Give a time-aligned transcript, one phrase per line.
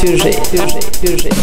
[0.00, 1.34] sujet, sujet, sujet.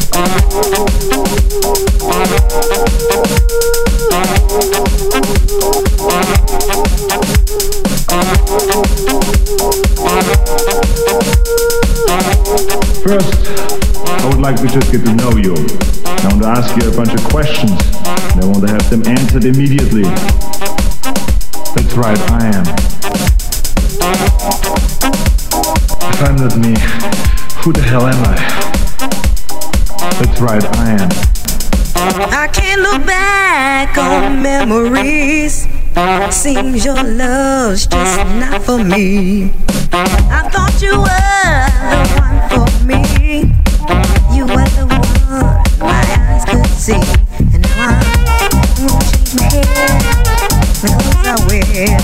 [13.03, 13.29] First,
[14.09, 15.53] I would like to just get to know you.
[15.53, 17.79] I want to ask you a bunch of questions,
[18.33, 20.01] and I want to have them answered immediately.
[21.75, 22.96] That's right, I am.
[27.67, 28.37] Who the hell am I?
[30.21, 31.09] That's right, I am.
[32.31, 35.67] I can't look back on memories.
[36.31, 39.51] Seems your love's just not for me.
[39.91, 43.03] I thought you were the one for me.
[44.33, 45.11] You were the one
[45.77, 47.03] my eyes could see,
[47.51, 47.99] and now I'm
[49.27, 49.99] shaking my head.
[50.79, 51.99] The clothes I wear,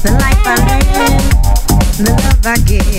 [0.00, 0.56] the life I
[0.96, 1.28] live,
[1.98, 2.97] the love I give.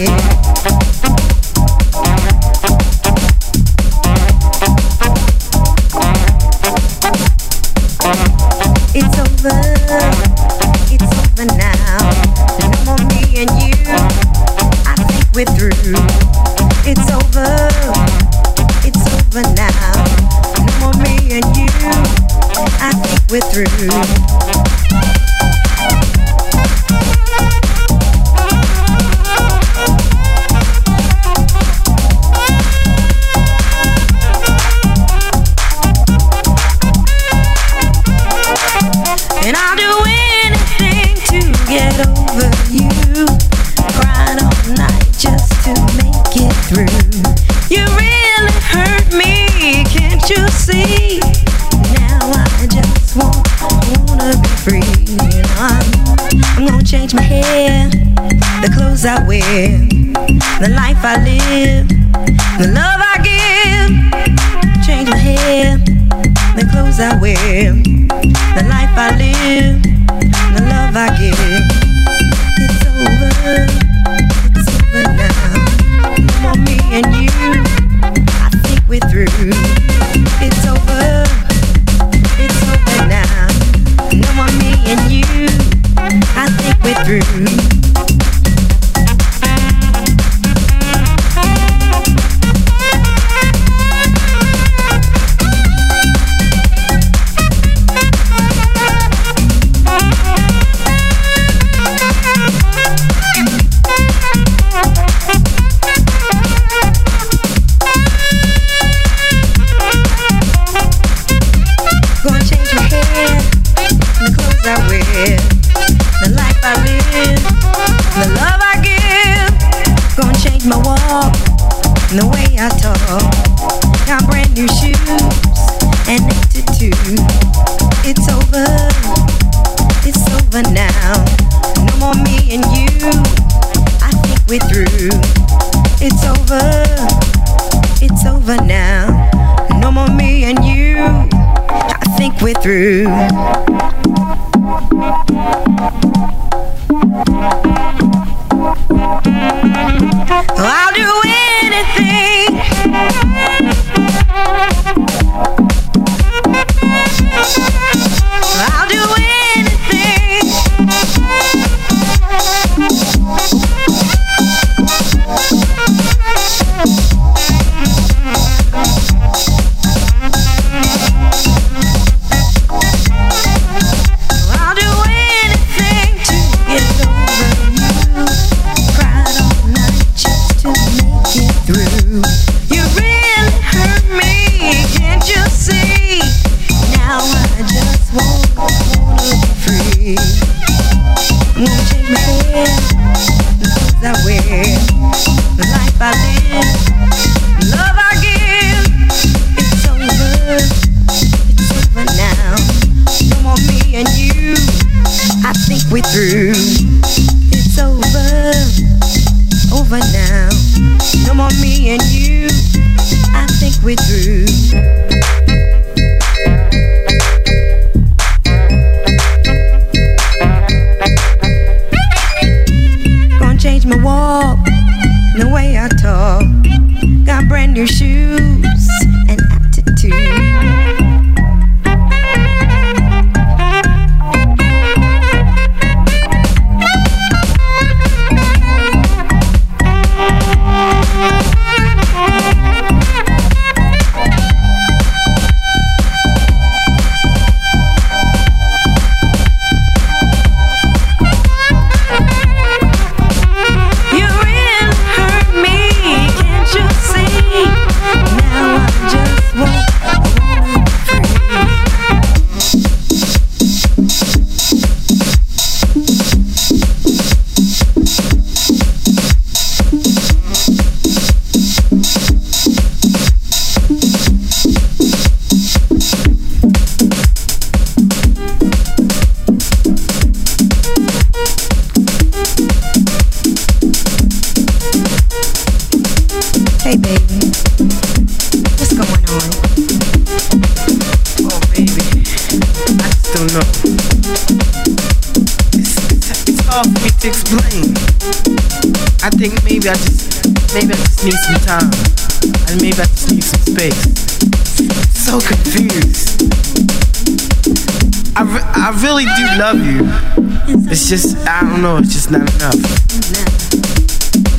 [311.09, 312.75] Just, I don't know, it's just not enough.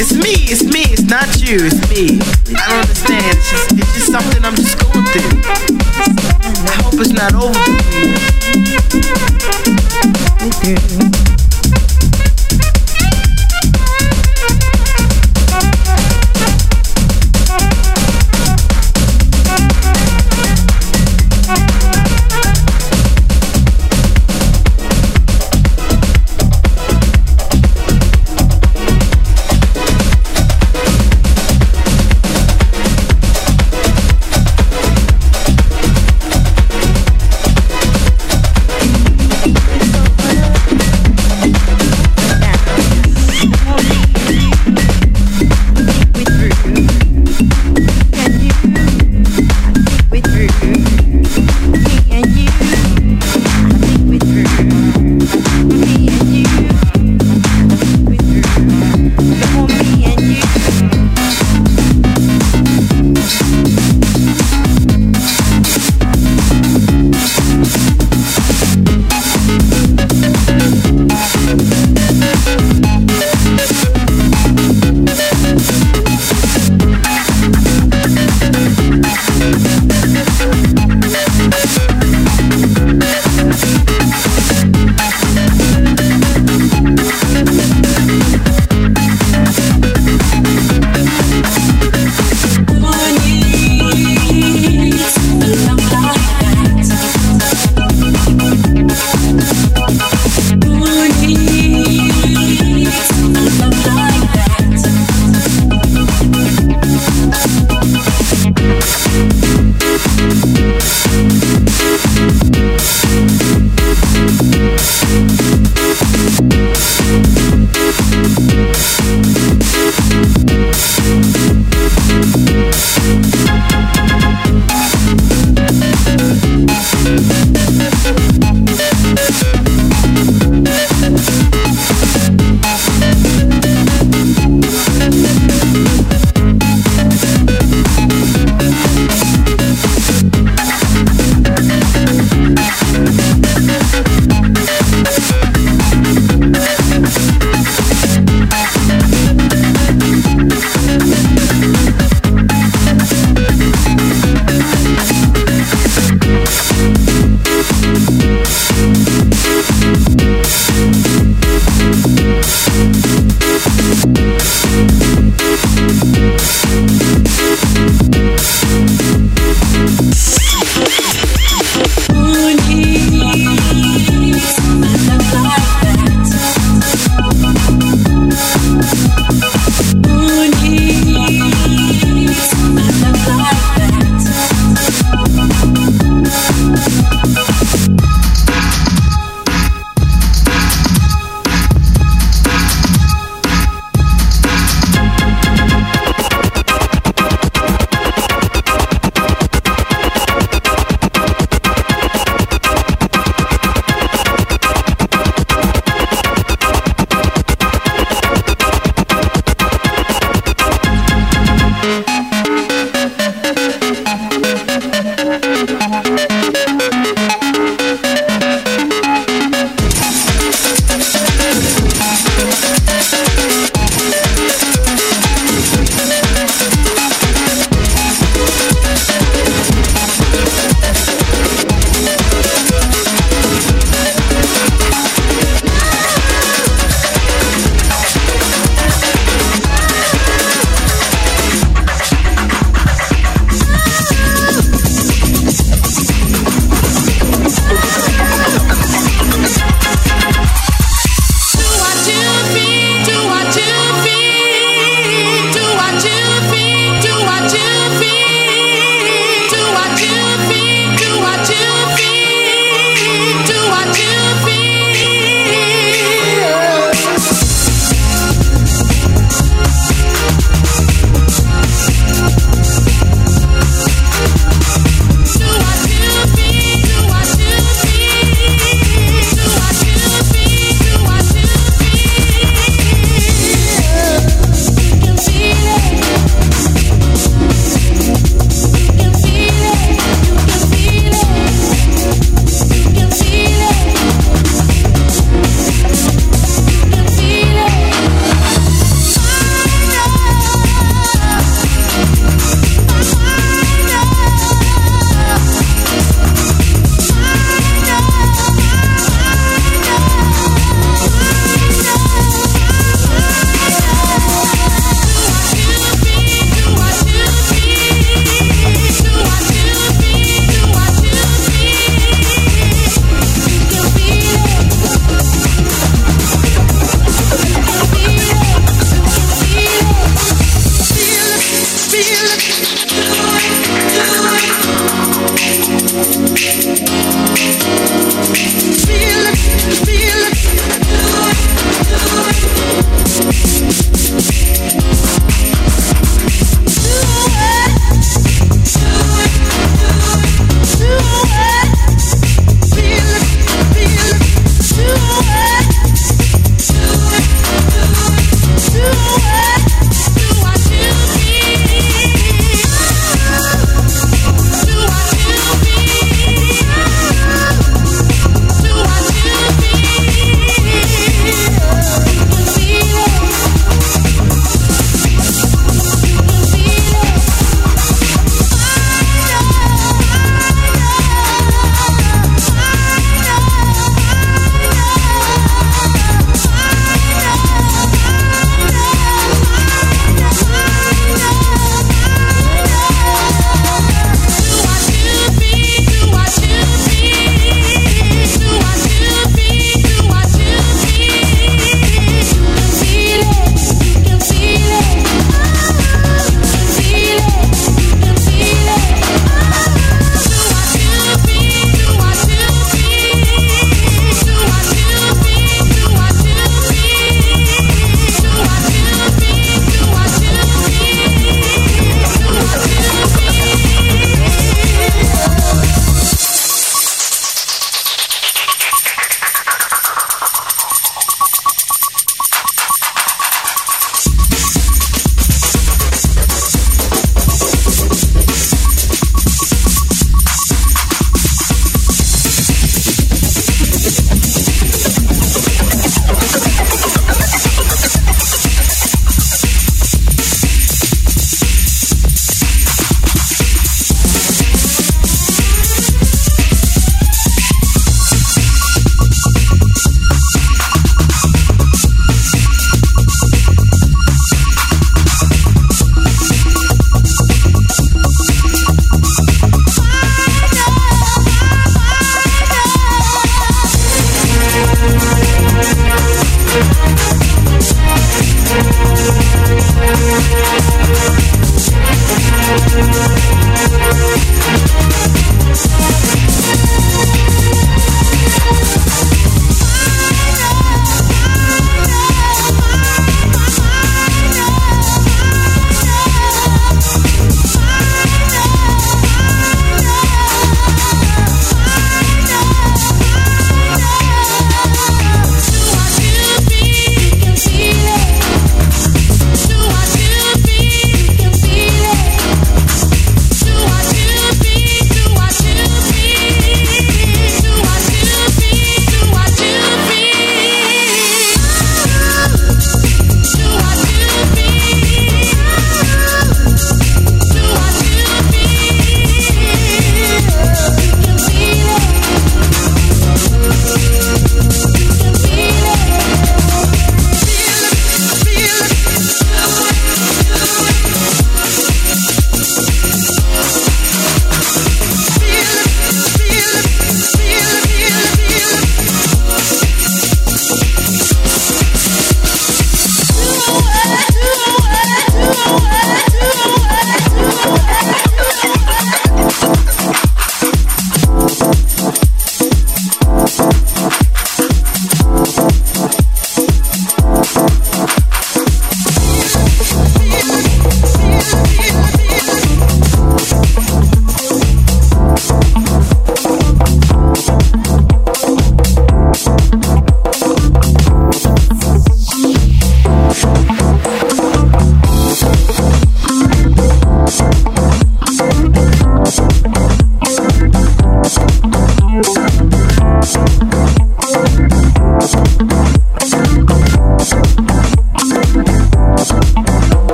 [0.00, 2.18] It's me, it's me, it's not you, it's me.
[2.56, 5.42] I don't understand, it's just, it's just something I'm just going through.
[6.64, 7.52] I hope it's not over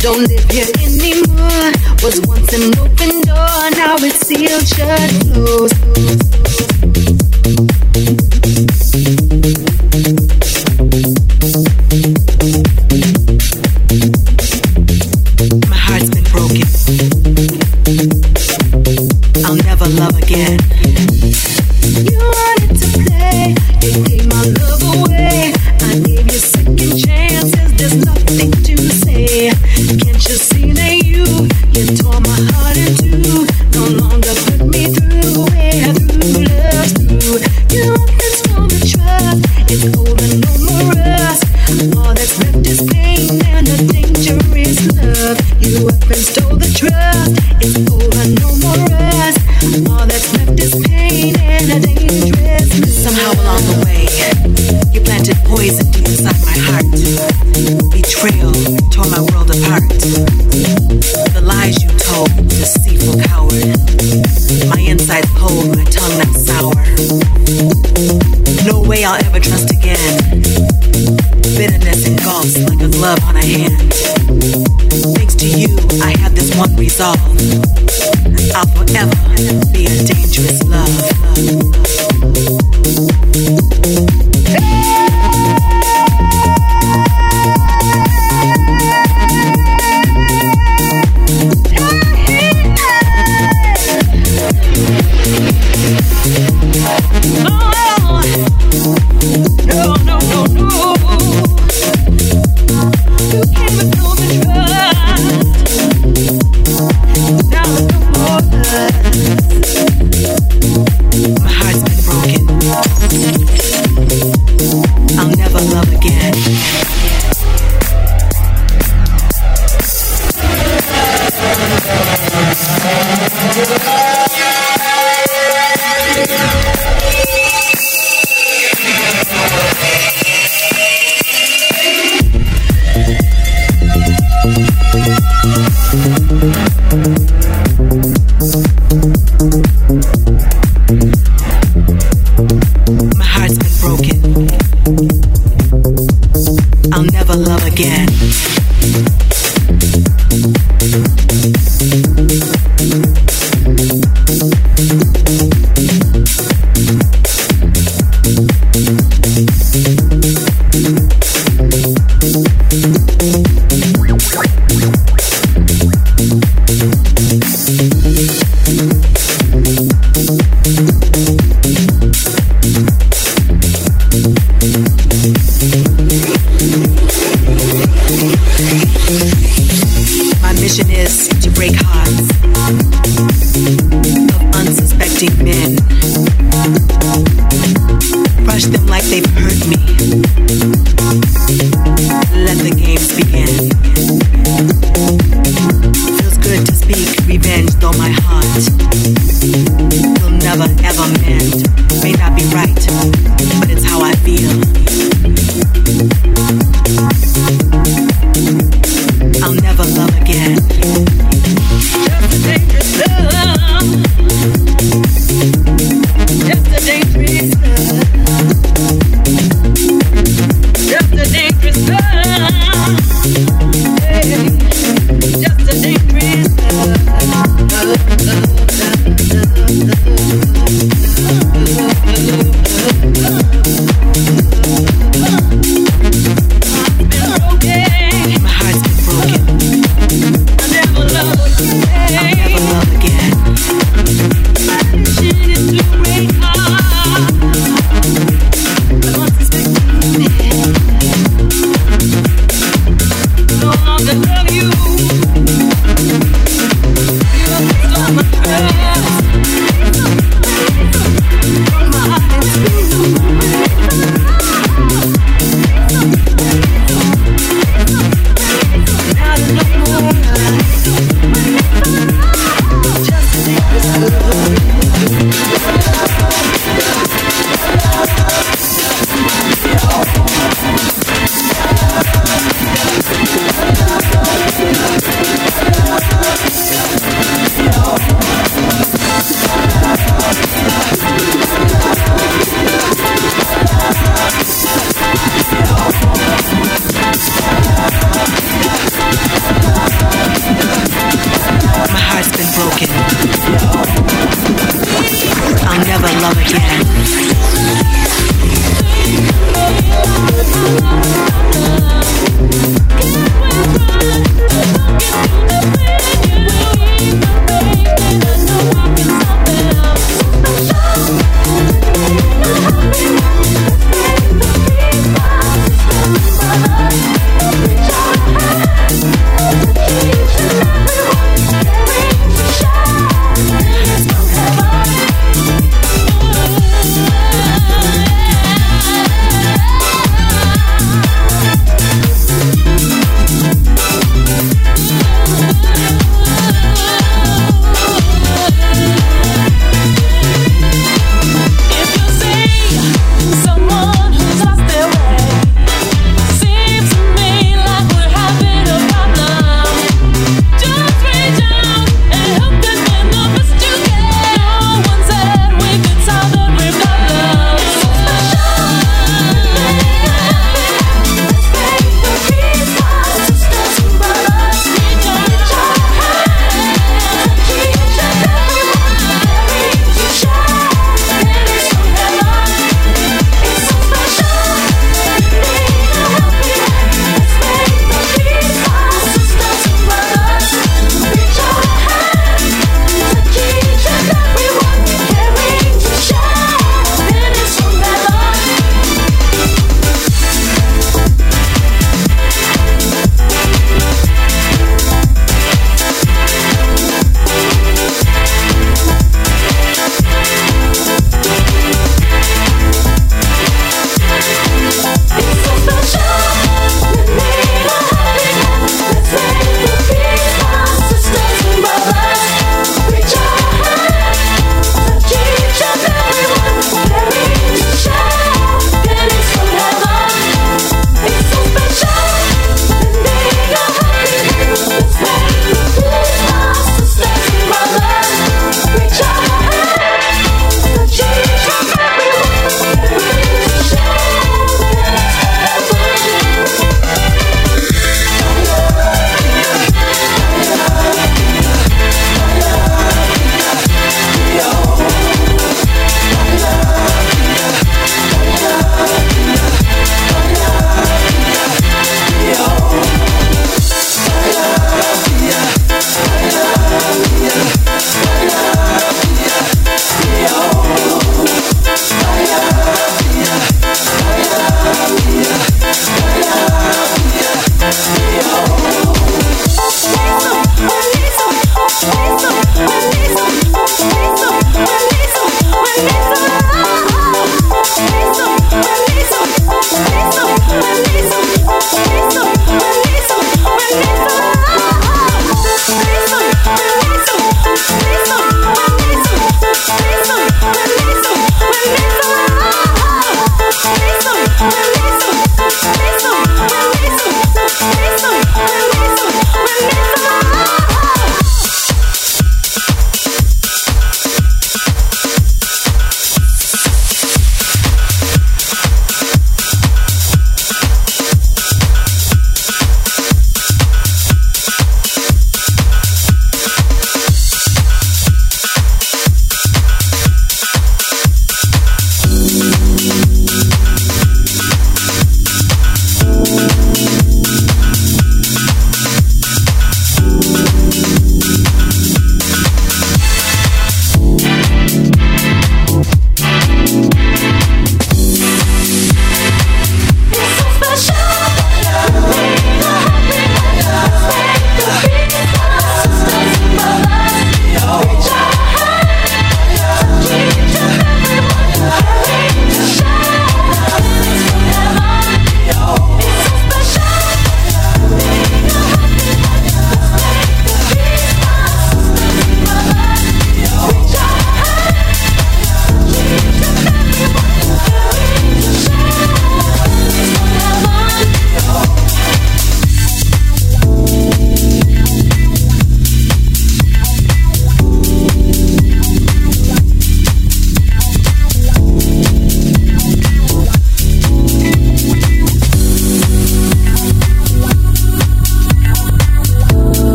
[0.00, 1.72] Don't live here anymore.
[2.02, 5.10] Was once an open door, now it's sealed shut.
[5.34, 6.99] Close.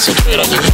[0.00, 0.69] Concentrate on your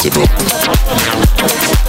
[0.00, 1.87] Keep it.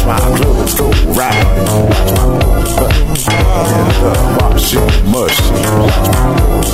[0.00, 1.68] Watch my clothes go round.
[1.68, 3.26] Watch my moves.
[3.68, 5.50] In the washing machine.
[5.50, 6.72] Watch my moves.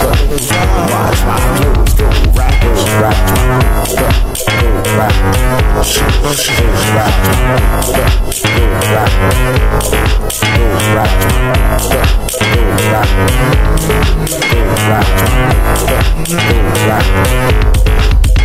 [0.92, 2.06] Watch my clothes go
[2.36, 2.62] round.
[3.02, 3.18] Round.
[3.96, 4.06] Go
[4.96, 5.18] round.
[5.74, 6.70] Washing machine.
[6.94, 7.18] Round.
[7.86, 8.04] Go
[8.76, 9.26] round.
[10.46, 11.06] Go round.
[11.06, 11.82] Go right, right, my
[16.06, 16.42] go
[16.86, 17.06] right,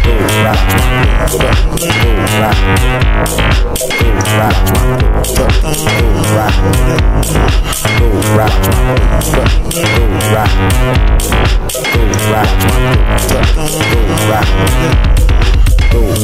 [0.03, 0.31] go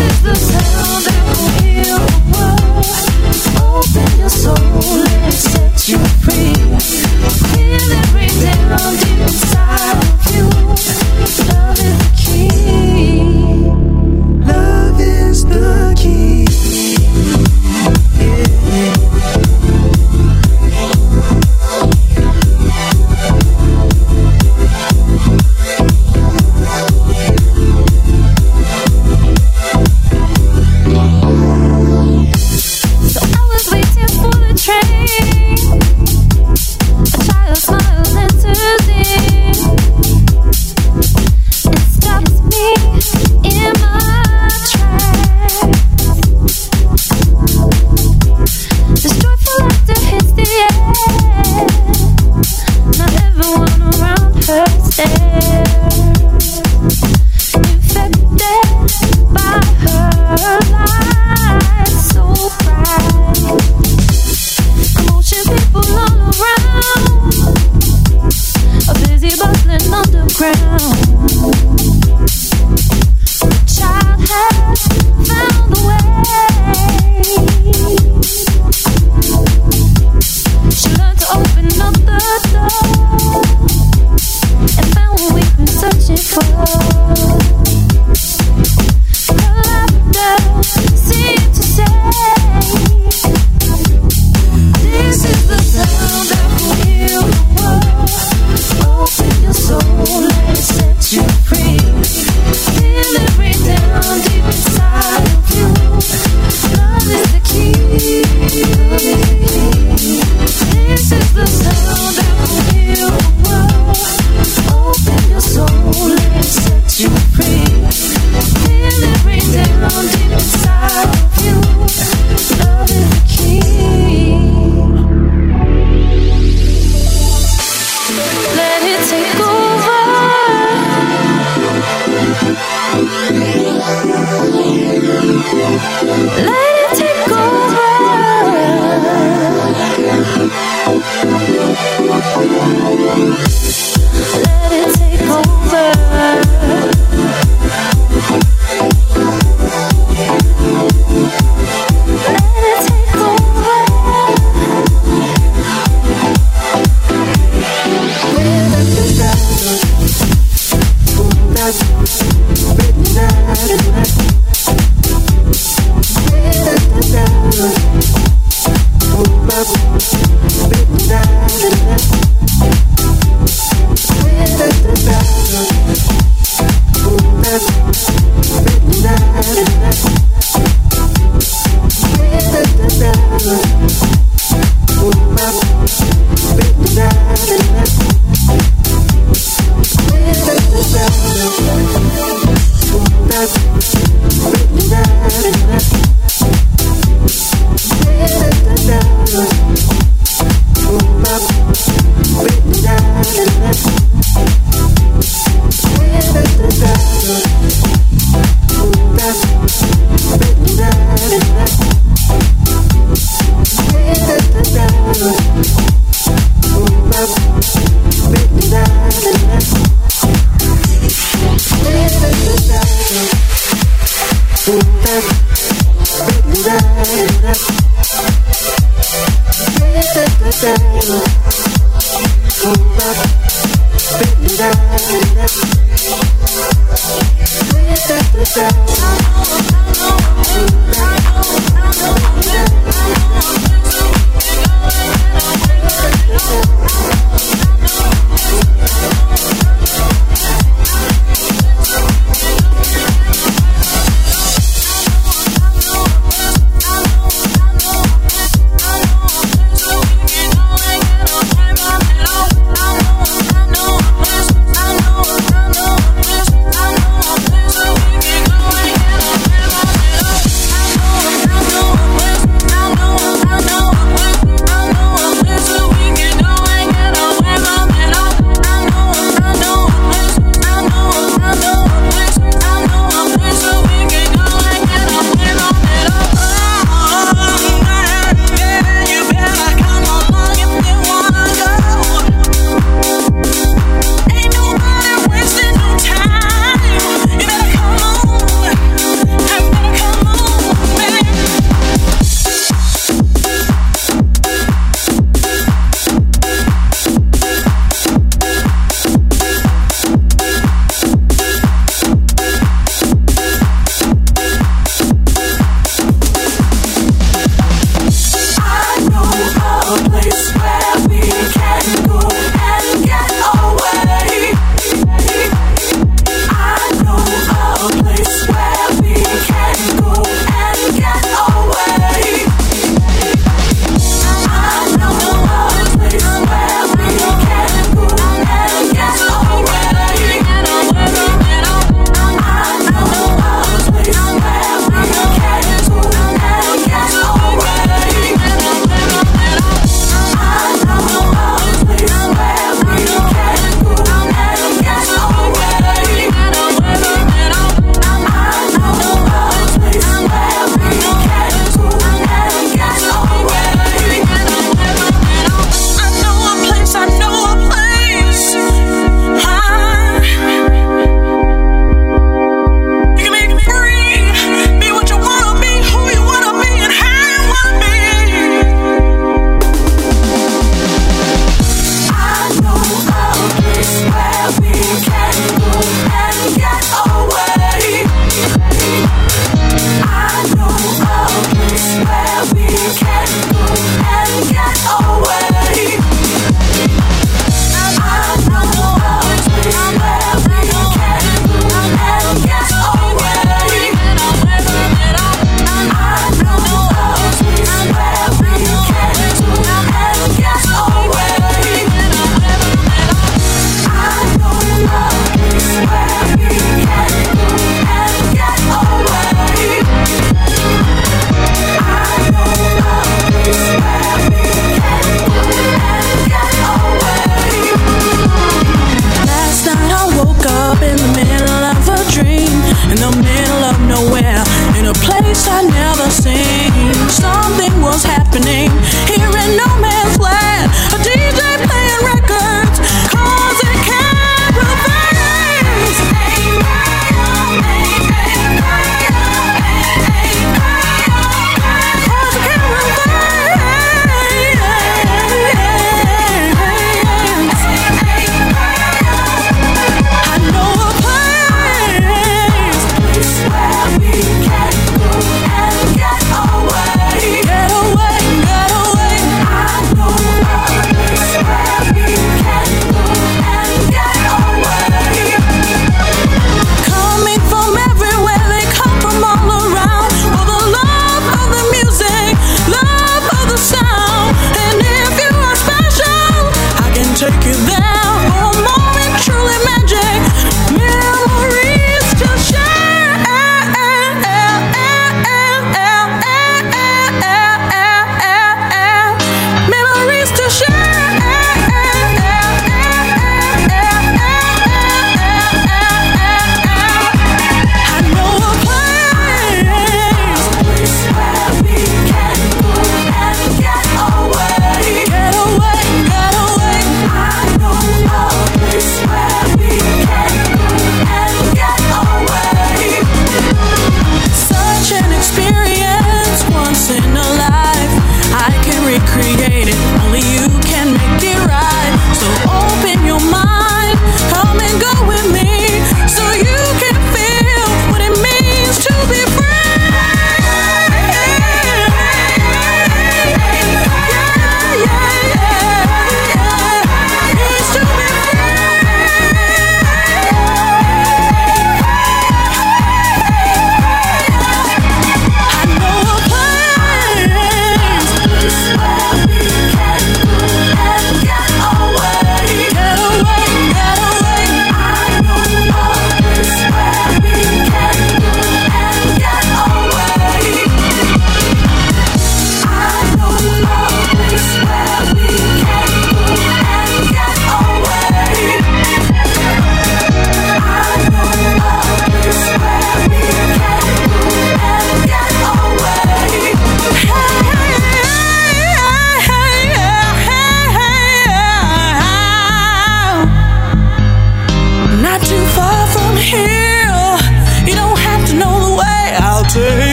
[0.00, 1.09] is the sound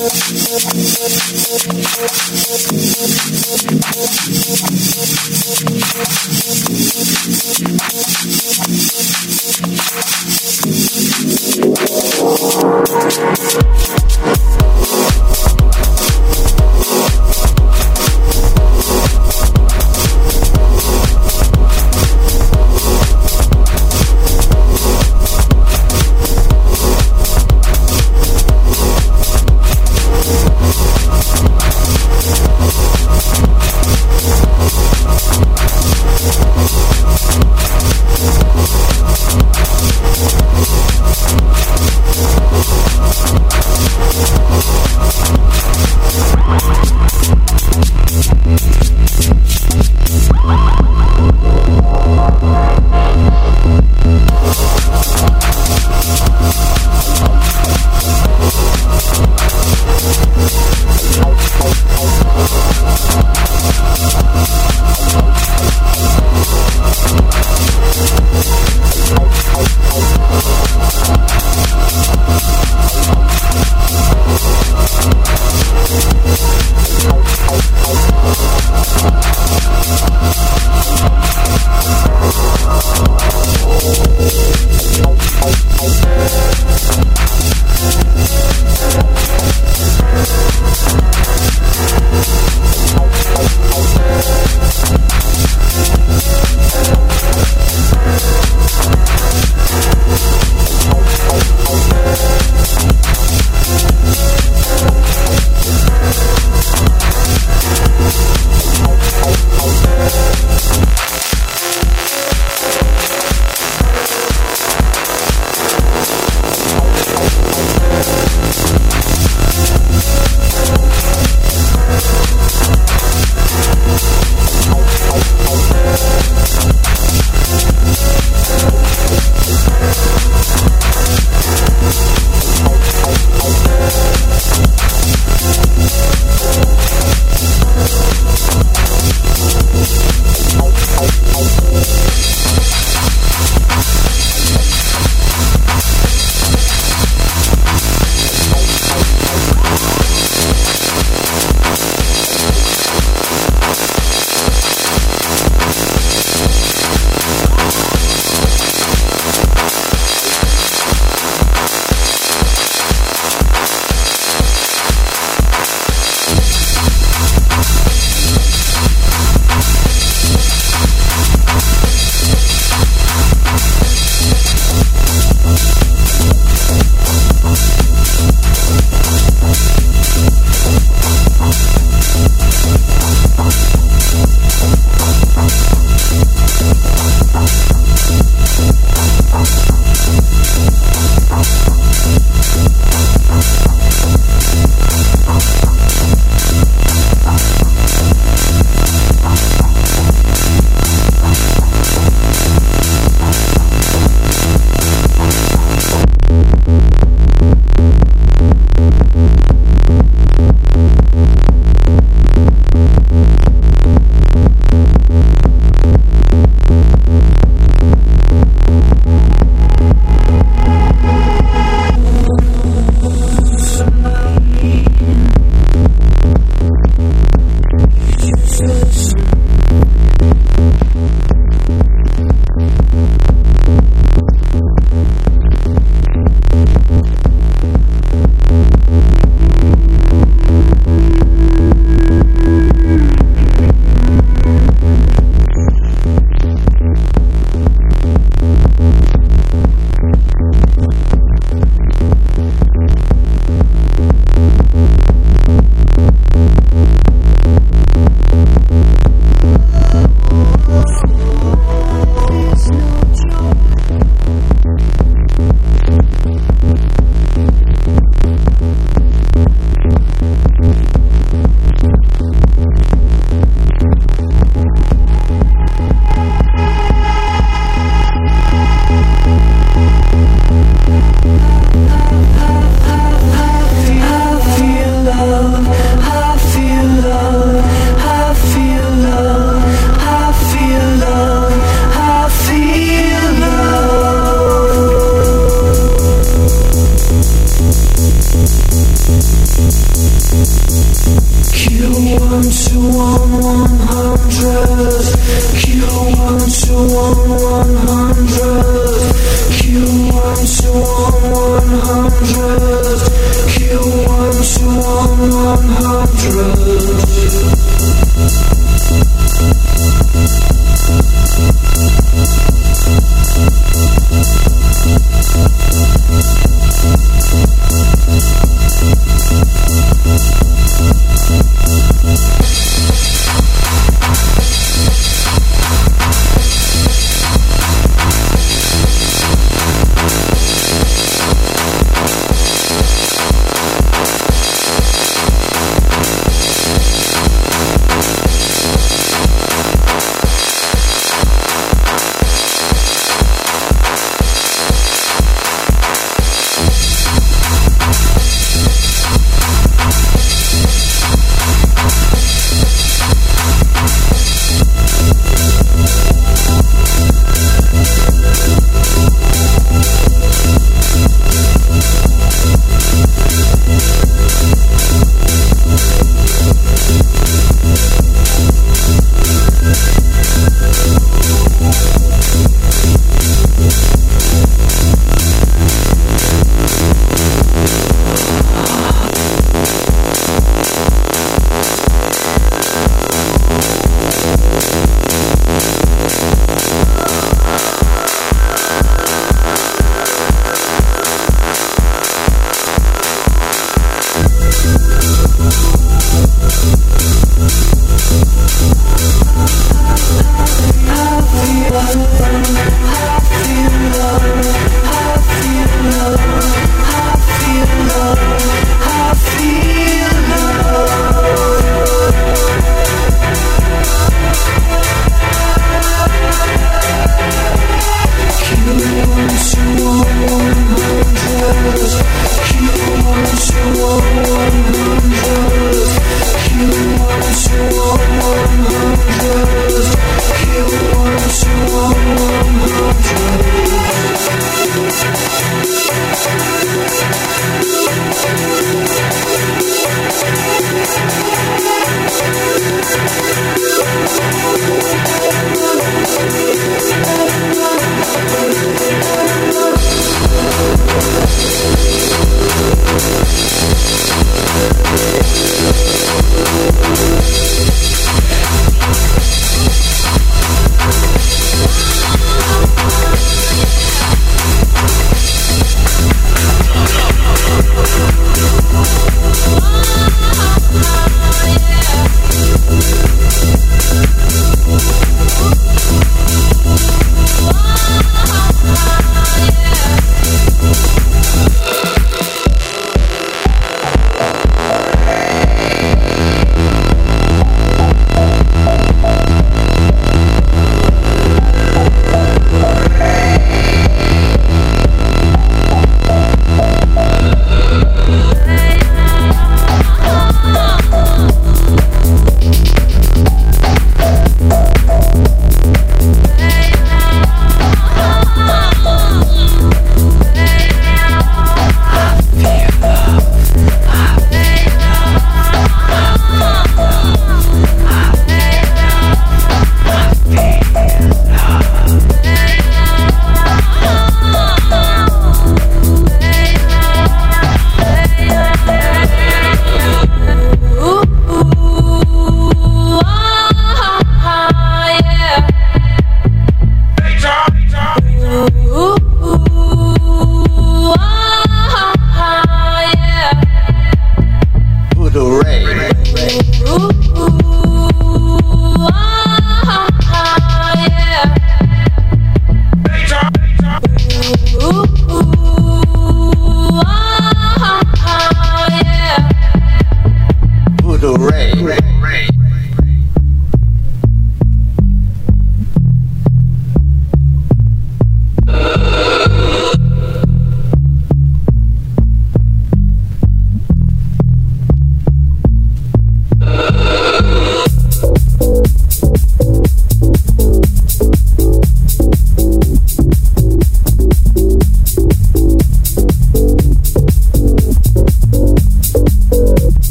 [0.00, 1.04] Thank
[8.94, 8.99] you.